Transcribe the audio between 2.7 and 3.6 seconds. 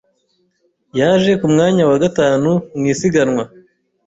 mu isiganwa.